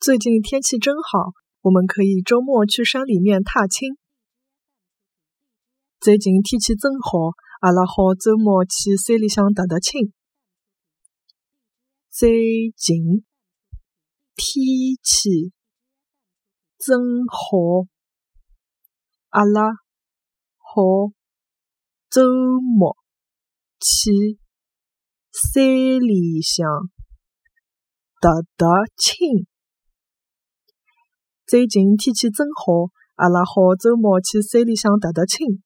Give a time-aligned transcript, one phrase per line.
[0.00, 3.98] 最近天气真好，我们可以周末去山里面踏青。
[5.98, 10.12] 最近天气真好，阿拉好周末去山里向踏踏青。
[12.12, 13.24] 最近
[14.36, 15.52] 天气
[16.78, 17.88] 真好，
[19.30, 19.72] 阿拉
[20.58, 21.10] 好
[22.08, 22.22] 周
[22.78, 22.96] 末
[23.80, 24.38] 去
[25.32, 25.60] 山
[25.98, 26.68] 里向
[28.20, 29.48] 踏踏青。
[31.48, 35.62] 最近天气真好，阿拉好周末去山里向踏踏青。